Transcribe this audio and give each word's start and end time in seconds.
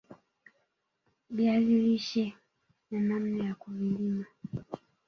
viazi 1.29 1.75
lishe 1.81 2.33
na 2.91 2.99
namna 2.99 3.45
ya 3.45 3.55
kuvilima 3.55 4.25